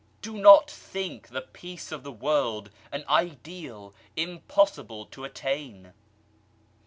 [0.23, 5.93] Do not think the Peace of the world an Ideal impossible to attain